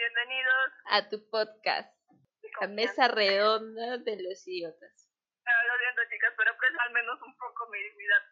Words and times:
Bienvenidos. 0.00 0.72
A 0.86 1.08
tu 1.10 1.28
podcast, 1.28 1.92
la 2.58 2.68
mesa 2.68 3.06
redonda 3.08 3.98
de 3.98 4.16
los 4.16 4.48
idiotas. 4.48 5.12
Ah, 5.44 5.64
lo 5.68 5.76
siento, 5.76 6.00
chicas, 6.08 6.32
pero 6.38 6.56
pues 6.56 6.70
al 6.80 6.90
menos 6.92 7.20
un 7.20 7.36
poco 7.36 7.68
mi 7.68 7.82
dignidad. 7.82 8.22